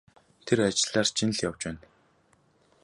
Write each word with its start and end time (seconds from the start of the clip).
Тэр 0.45 0.59
ажлаар 0.67 1.07
чинь 1.15 1.35
л 1.35 1.39
явж 1.47 1.61
байна. 1.65 1.81